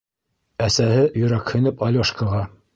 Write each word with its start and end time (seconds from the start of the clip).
Әсәһе 0.67 1.05
йөрәкһенеп 1.23 1.87
Алёшкаға: 1.91 2.45